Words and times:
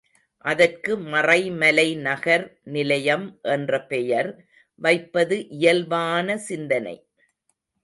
அதற்கு 0.45 0.97
மறைமலைநகர் 0.97 2.45
நிலையம் 2.71 3.27
என்ற 3.51 3.81
பெயர் 3.85 4.31
வைப்பது 4.81 5.37
இயல்பான 5.49 6.37
சிந்தனை. 6.47 6.97